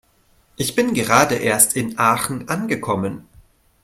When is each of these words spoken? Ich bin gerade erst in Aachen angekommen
Ich 0.57 0.73
bin 0.73 0.95
gerade 0.95 1.35
erst 1.35 1.75
in 1.75 1.99
Aachen 1.99 2.49
angekommen 2.49 3.27